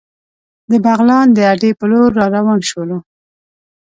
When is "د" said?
0.69-0.71, 1.35-1.37